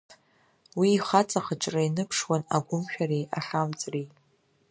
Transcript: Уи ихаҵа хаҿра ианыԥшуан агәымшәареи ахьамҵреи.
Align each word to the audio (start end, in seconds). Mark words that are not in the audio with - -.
Уи 0.79 0.89
ихаҵа 0.97 1.41
хаҿра 1.45 1.81
ианыԥшуан 1.83 2.43
агәымшәареи 2.55 3.25
ахьамҵреи. 3.37 4.07